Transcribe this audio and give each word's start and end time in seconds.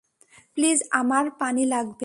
Please, 0.55 0.79
আমার 0.91 1.25
পানি 1.39 1.63
লাগবে। 1.65 1.99